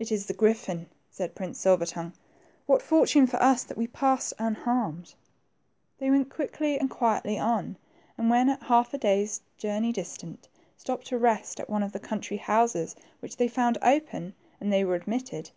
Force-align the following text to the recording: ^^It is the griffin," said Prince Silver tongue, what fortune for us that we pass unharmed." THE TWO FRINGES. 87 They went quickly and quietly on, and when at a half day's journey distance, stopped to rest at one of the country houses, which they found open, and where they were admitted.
^^It 0.00 0.12
is 0.12 0.26
the 0.26 0.32
griffin," 0.32 0.86
said 1.10 1.34
Prince 1.34 1.58
Silver 1.58 1.86
tongue, 1.86 2.12
what 2.66 2.80
fortune 2.82 3.26
for 3.26 3.42
us 3.42 3.64
that 3.64 3.76
we 3.76 3.88
pass 3.88 4.32
unharmed." 4.38 5.14
THE 5.98 6.06
TWO 6.06 6.12
FRINGES. 6.12 6.14
87 6.14 6.14
They 6.14 6.16
went 6.16 6.30
quickly 6.30 6.78
and 6.78 6.88
quietly 6.88 7.36
on, 7.40 7.76
and 8.16 8.30
when 8.30 8.48
at 8.48 8.62
a 8.62 8.66
half 8.66 8.92
day's 9.00 9.40
journey 9.58 9.90
distance, 9.90 10.46
stopped 10.76 11.08
to 11.08 11.18
rest 11.18 11.58
at 11.58 11.68
one 11.68 11.82
of 11.82 11.90
the 11.90 11.98
country 11.98 12.36
houses, 12.36 12.94
which 13.18 13.38
they 13.38 13.48
found 13.48 13.76
open, 13.82 14.34
and 14.60 14.70
where 14.70 14.78
they 14.78 14.84
were 14.84 14.94
admitted. 14.94 15.50